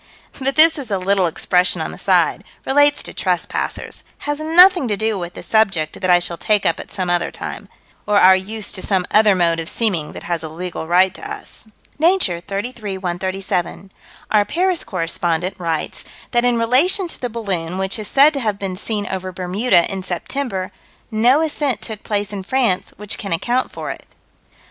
[0.41, 4.97] But this is a little expression on the side: relates to trespassers; has nothing to
[4.97, 7.69] do with the subject that I shall take up at some other time
[8.07, 11.31] or our use to some other mode of seeming that has a legal right to
[11.31, 11.67] us.
[11.99, 13.91] Nature, 33 137:
[14.31, 18.57] "Our Paris correspondent writes that in relation to the balloon which is said to have
[18.57, 20.71] been seen over Bermuda, in September,
[21.11, 24.07] no ascent took place in France which can account for it."